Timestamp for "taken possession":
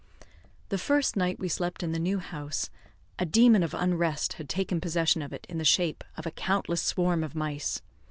4.49-5.21